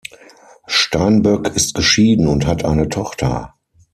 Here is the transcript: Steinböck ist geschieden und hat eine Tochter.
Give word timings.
Steinböck 0.65 1.55
ist 1.55 1.75
geschieden 1.75 2.27
und 2.27 2.47
hat 2.47 2.65
eine 2.65 2.89
Tochter. 2.89 3.53